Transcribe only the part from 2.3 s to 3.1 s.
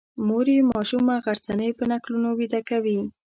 ویده کوي.